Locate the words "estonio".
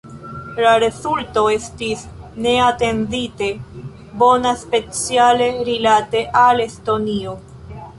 6.71-7.43